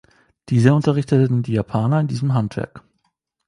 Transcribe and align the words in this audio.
Diese 0.49 0.73
unterrichteten 0.73 1.43
die 1.43 1.53
Japaner 1.53 1.99
in 1.99 2.07
diesem 2.07 2.33
Handwerk. 2.33 2.81